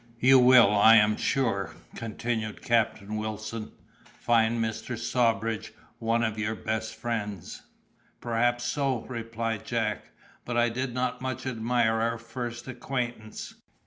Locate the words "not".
10.95-11.21